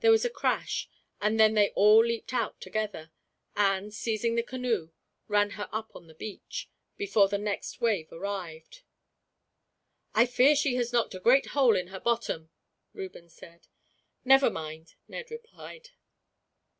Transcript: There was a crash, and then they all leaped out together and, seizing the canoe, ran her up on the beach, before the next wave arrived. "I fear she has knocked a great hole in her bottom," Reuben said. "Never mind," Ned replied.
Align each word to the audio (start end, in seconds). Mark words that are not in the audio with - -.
There 0.00 0.10
was 0.10 0.24
a 0.24 0.28
crash, 0.28 0.90
and 1.20 1.38
then 1.38 1.54
they 1.54 1.70
all 1.70 2.04
leaped 2.04 2.32
out 2.34 2.60
together 2.60 3.12
and, 3.54 3.94
seizing 3.94 4.34
the 4.34 4.42
canoe, 4.42 4.90
ran 5.28 5.50
her 5.50 5.68
up 5.70 5.94
on 5.94 6.08
the 6.08 6.16
beach, 6.16 6.68
before 6.96 7.28
the 7.28 7.38
next 7.38 7.80
wave 7.80 8.10
arrived. 8.10 8.82
"I 10.16 10.26
fear 10.26 10.56
she 10.56 10.74
has 10.74 10.92
knocked 10.92 11.14
a 11.14 11.20
great 11.20 11.50
hole 11.54 11.76
in 11.76 11.88
her 11.94 12.00
bottom," 12.00 12.50
Reuben 12.92 13.28
said. 13.30 13.68
"Never 14.24 14.50
mind," 14.50 14.96
Ned 15.06 15.30
replied. 15.30 15.90